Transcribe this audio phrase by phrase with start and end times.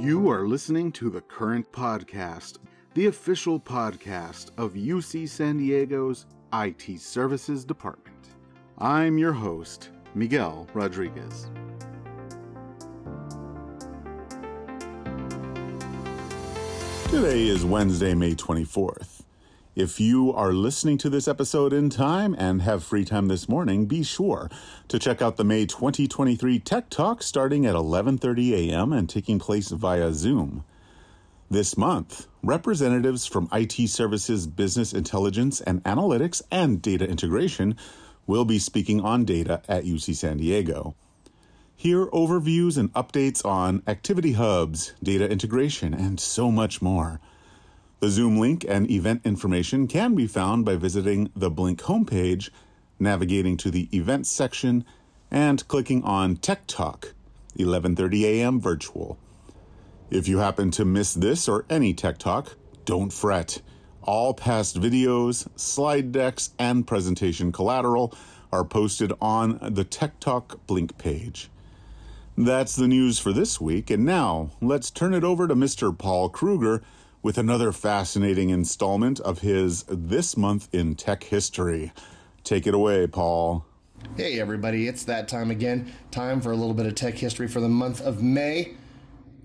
[0.00, 2.58] You are listening to the Current Podcast,
[2.94, 8.28] the official podcast of UC San Diego's IT Services Department.
[8.78, 11.50] I'm your host, Miguel Rodriguez.
[17.10, 19.24] Today is Wednesday, May 24th.
[19.78, 23.86] If you are listening to this episode in time and have free time this morning,
[23.86, 24.50] be sure
[24.88, 28.92] to check out the May 2023 Tech Talk starting at 11:30 a.m.
[28.92, 30.64] and taking place via Zoom.
[31.48, 37.76] This month, representatives from IT Services Business Intelligence and Analytics and Data Integration
[38.26, 40.96] will be speaking on data at UC San Diego.
[41.76, 47.20] Hear overviews and updates on activity hubs, data integration, and so much more.
[48.00, 52.50] The Zoom link and event information can be found by visiting the Blink homepage,
[53.00, 54.84] navigating to the events section,
[55.32, 57.14] and clicking on Tech Talk,
[57.58, 58.60] 11:30 a.m.
[58.60, 59.18] virtual.
[60.10, 63.62] If you happen to miss this or any Tech Talk, don't fret.
[64.04, 68.14] All past videos, slide decks, and presentation collateral
[68.52, 71.50] are posted on the Tech Talk Blink page.
[72.36, 75.98] That's the news for this week, and now let's turn it over to Mr.
[75.98, 76.80] Paul Krueger
[77.28, 81.92] with another fascinating installment of his This Month in Tech History.
[82.42, 83.66] Take it away, Paul.
[84.16, 85.92] Hey, everybody, it's that time again.
[86.10, 88.76] Time for a little bit of tech history for the month of May,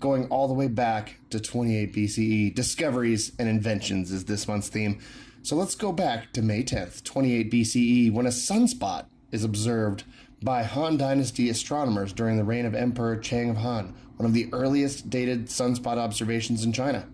[0.00, 2.54] going all the way back to 28 BCE.
[2.54, 4.98] Discoveries and inventions is this month's theme.
[5.42, 10.04] So let's go back to May 10th, 28 BCE, when a sunspot is observed
[10.42, 14.48] by Han Dynasty astronomers during the reign of Emperor Chang of Han, one of the
[14.54, 17.06] earliest dated sunspot observations in China.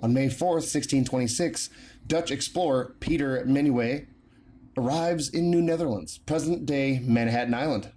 [0.00, 1.70] On May 4th, 1626,
[2.06, 4.06] Dutch explorer Peter Minuit
[4.76, 7.90] arrives in New Netherlands, present day Manhattan Island.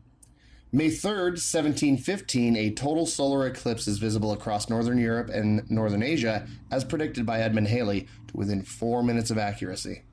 [0.72, 6.47] May 3rd, 1715, a total solar eclipse is visible across northern Europe and northern Asia,
[6.72, 10.04] as predicted by Edmund Halley, to within four minutes of accuracy.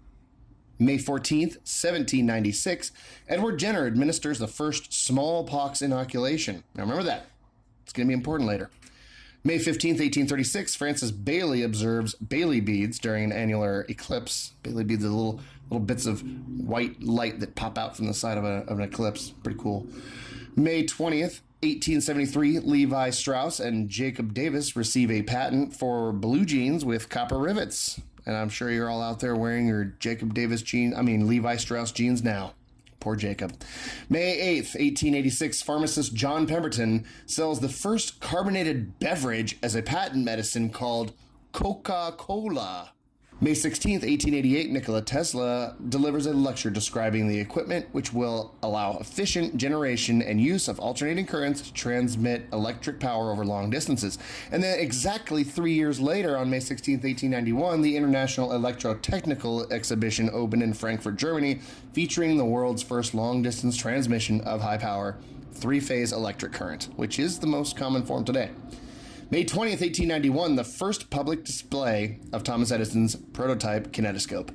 [0.79, 2.91] May 14th, 1796,
[3.29, 6.65] Edward Jenner administers the first smallpox inoculation.
[6.75, 7.27] Now remember that.
[7.85, 8.71] It's going to be important later.
[9.47, 14.55] May 15th, 1836, Francis Baily observes Baily beads during an annular eclipse.
[14.65, 15.39] Baily beads are little
[15.71, 16.25] little bits of
[16.61, 19.31] white light that pop out from the side of, a, of an eclipse.
[19.45, 19.87] Pretty cool.
[20.57, 27.09] May 20th, 1873, Levi Strauss and Jacob Davis receive a patent for blue jeans with
[27.09, 28.01] copper rivets.
[28.27, 31.55] And I'm sure you're all out there wearing your Jacob Davis jeans, I mean, Levi
[31.55, 32.55] Strauss jeans now.
[33.07, 33.57] Poor Jacob.
[34.09, 40.71] May 8th, 1886, pharmacist John Pemberton sells the first carbonated beverage as a patent medicine
[40.71, 41.13] called
[41.53, 42.95] Coca Cola.
[43.39, 49.59] May 16th, 1888, Nikola Tesla delivers a lecture describing the equipment which will allow efficient
[49.59, 54.17] generation and use of alternating currents to transmit electric power over long distances.
[54.51, 60.63] And then, exactly three years later, on May 16th, 1891, the International Electrotechnical Exhibition opened
[60.63, 61.61] in Frankfurt, Germany,
[61.93, 65.19] featuring the world's first long distance transmission of high power
[65.53, 68.49] three phase electric current, which is the most common form today.
[69.29, 74.55] May 20th, 1891, the first public display of Thomas Edison's prototype kinetoscope.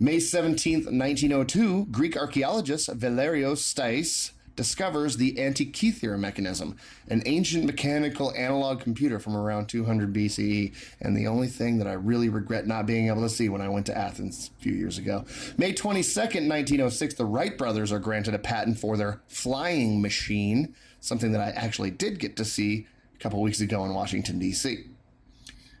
[0.00, 6.76] May 17th, 1902, Greek archaeologist Valerios Stais discovers the Antikythera mechanism,
[7.08, 11.92] an ancient mechanical analog computer from around 200 BCE, and the only thing that I
[11.92, 14.98] really regret not being able to see when I went to Athens a few years
[14.98, 15.24] ago.
[15.56, 21.30] May 22nd, 1906, the Wright brothers are granted a patent for their flying machine, something
[21.30, 22.88] that I actually did get to see
[23.24, 24.84] couple weeks ago in Washington, D.C.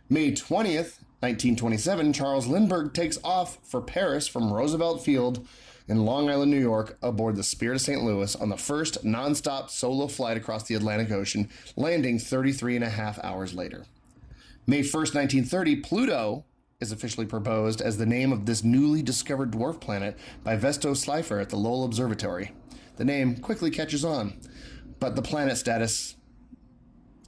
[0.08, 5.46] May 20th, 1927, Charles Lindbergh takes off for Paris from Roosevelt Field
[5.86, 8.02] in Long Island, New York, aboard the Spirit of St.
[8.02, 12.88] Louis on the first nonstop solo flight across the Atlantic Ocean, landing 33 and a
[12.88, 13.84] half hours later.
[14.66, 16.46] May 1st, 1930, Pluto
[16.80, 21.40] is officially proposed as the name of this newly discovered dwarf planet by Vesto Slipher
[21.40, 22.52] at the Lowell Observatory.
[22.96, 24.40] The name quickly catches on,
[24.98, 26.14] but the planet status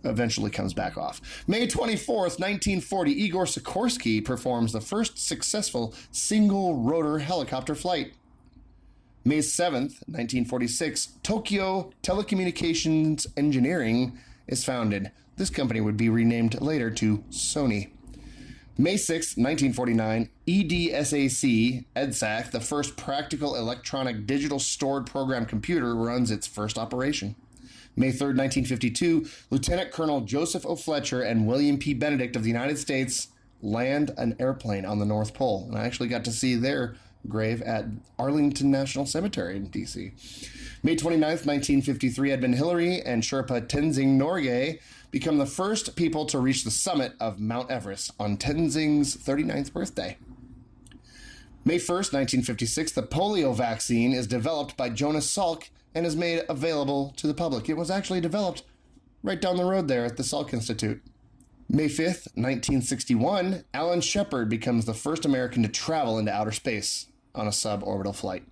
[0.05, 1.21] eventually comes back off.
[1.47, 8.15] May 24th, 1940, Igor Sikorsky performs the first successful single rotor helicopter flight.
[9.25, 15.11] May 7th, 1946, Tokyo Telecommunications Engineering is founded.
[15.37, 17.91] This company would be renamed later to Sony.
[18.79, 26.47] May 6, 1949, EDSAC, EDSAC, the first practical electronic digital stored program computer, runs its
[26.47, 27.37] first operation.
[27.99, 30.77] May 3, 1952, Lieutenant Colonel Joseph O.
[30.77, 31.95] Fletcher and William P.
[31.95, 33.29] Benedict of the United States
[33.63, 35.65] land an airplane on the North Pole.
[35.69, 36.97] And I actually got to see their
[37.27, 37.87] grave at
[38.19, 40.13] Arlington National Cemetery in D.C.
[40.83, 44.79] May 29th, 1953, Edmund Hillary and Sherpa Tenzing Norgay
[45.11, 50.19] become the first people to reach the summit of Mount Everest on Tenzing's 39th birthday.
[51.65, 57.15] May 1st, 1956, the polio vaccine is developed by Jonas Salk and is made available
[57.17, 57.71] to the public.
[57.71, 58.63] It was actually developed
[59.23, 61.03] right down the road there at the Salk Institute.
[61.71, 67.47] May 5th, 1961, Alan Shepard becomes the first American to travel into outer space on
[67.47, 68.45] a suborbital flight.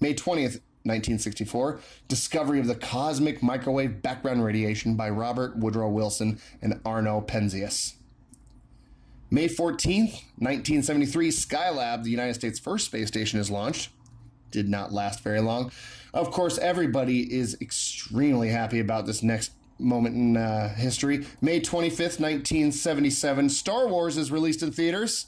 [0.00, 1.78] May 20th, 1964,
[2.08, 7.94] discovery of the cosmic microwave background radiation by Robert Woodrow Wilson and Arno Penzias.
[9.30, 13.90] May 14th, 1973, Skylab, the United States' first space station, is launched.
[14.50, 15.70] Did not last very long.
[16.14, 21.26] Of course, everybody is extremely happy about this next moment in uh, history.
[21.40, 25.26] May 25th, 1977, Star Wars is released in theaters.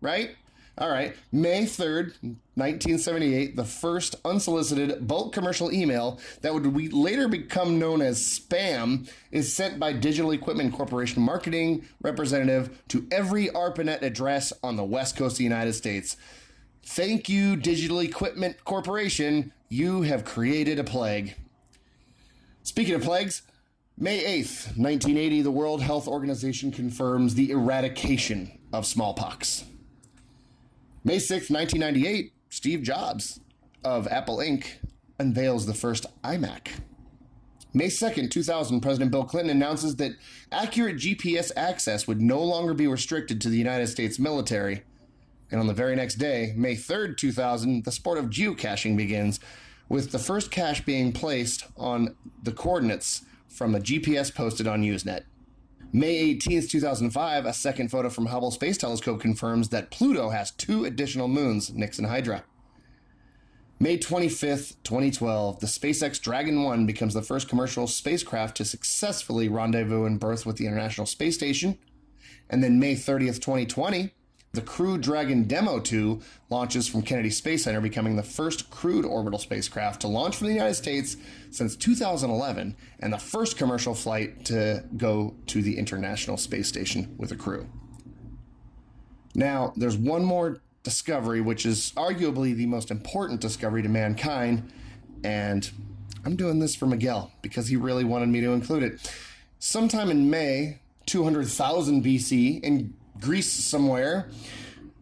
[0.00, 0.36] Right?
[0.76, 1.14] All right.
[1.30, 2.14] May 3rd,
[2.56, 9.54] 1978, the first unsolicited bulk commercial email that would later become known as spam is
[9.54, 15.34] sent by Digital Equipment Corporation marketing representative to every ARPANET address on the west coast
[15.34, 16.16] of the United States.
[16.86, 19.52] Thank you, Digital Equipment Corporation.
[19.70, 21.34] You have created a plague.
[22.62, 23.42] Speaking of plagues,
[23.96, 29.64] May 8th, 1980, the World Health Organization confirms the eradication of smallpox.
[31.04, 33.40] May 6th, 1998, Steve Jobs
[33.82, 34.66] of Apple Inc.
[35.18, 36.68] unveils the first iMac.
[37.72, 40.12] May 2nd, 2000, President Bill Clinton announces that
[40.52, 44.82] accurate GPS access would no longer be restricted to the United States military.
[45.50, 49.40] And on the very next day, May 3rd, 2000, the sport of geocaching begins,
[49.88, 55.24] with the first cache being placed on the coordinates from a GPS posted on Usenet.
[55.92, 60.84] May 18th, 2005, a second photo from Hubble Space Telescope confirms that Pluto has two
[60.84, 62.42] additional moons, Nix and Hydra.
[63.78, 70.04] May 25th, 2012, the SpaceX Dragon 1 becomes the first commercial spacecraft to successfully rendezvous
[70.04, 71.78] and berth with the International Space Station.
[72.50, 74.12] And then May 30th, 2020,
[74.54, 79.38] the Crew Dragon Demo 2 launches from Kennedy Space Center, becoming the first crewed orbital
[79.38, 81.16] spacecraft to launch from the United States
[81.50, 87.32] since 2011 and the first commercial flight to go to the International Space Station with
[87.32, 87.66] a crew.
[89.34, 94.72] Now, there's one more discovery, which is arguably the most important discovery to mankind,
[95.24, 95.68] and
[96.24, 99.12] I'm doing this for Miguel because he really wanted me to include it.
[99.58, 104.28] Sometime in May 200,000 BC, in Greece somewhere,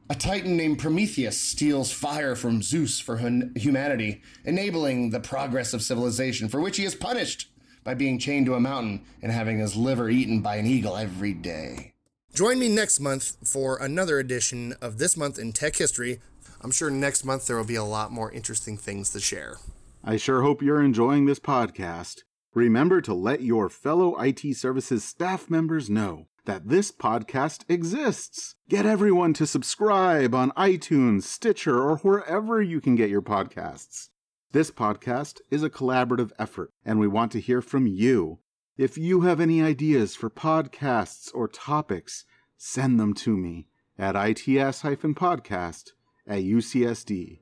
[0.09, 3.17] a titan named Prometheus steals fire from Zeus for
[3.57, 7.51] humanity, enabling the progress of civilization, for which he is punished
[7.83, 11.35] by being chained to a mountain and having his liver eaten by an eagle every
[11.35, 11.95] day.
[12.33, 16.21] Join me next month for another edition of This Month in Tech History.
[16.61, 19.57] I'm sure next month there will be a lot more interesting things to share.
[20.05, 22.21] I sure hope you're enjoying this podcast.
[22.55, 28.57] Remember to let your fellow IT services staff members know that this podcast exists.
[28.69, 34.09] Get everyone to subscribe on iTunes, Stitcher, or wherever you can get your podcasts.
[34.53, 38.41] This podcast is a collaborative effort, and we want to hear from you.
[38.77, 42.25] If you have any ideas for podcasts or topics,
[42.57, 43.69] send them to me
[43.99, 45.91] at its-podcast
[46.27, 47.39] at ucsd.edu.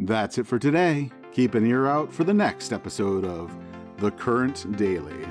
[0.00, 1.10] That's it for today.
[1.32, 3.56] Keep an ear out for the next episode of
[3.98, 5.26] The Current Daily.